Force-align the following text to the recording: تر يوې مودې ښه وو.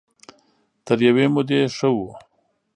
تر 0.85 0.97
يوې 1.07 1.25
مودې 1.33 1.61
ښه 1.77 1.89
وو. 1.95 2.09